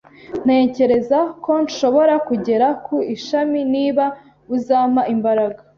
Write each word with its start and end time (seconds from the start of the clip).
Ntekereza 0.45 1.19
ko 1.43 1.51
nshobora 1.65 2.15
kugera 2.27 2.67
ku 2.85 2.95
ishami 3.15 3.59
niba 3.73 4.05
uzampa 4.55 5.01
imbaraga. 5.13 5.59